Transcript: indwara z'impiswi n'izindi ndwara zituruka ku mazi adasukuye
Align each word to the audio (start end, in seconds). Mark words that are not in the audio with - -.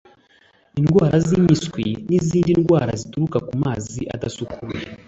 indwara 0.79 1.17
z'impiswi 1.27 1.87
n'izindi 2.09 2.51
ndwara 2.59 2.91
zituruka 3.01 3.37
ku 3.47 3.53
mazi 3.63 4.01
adasukuye 4.15 4.81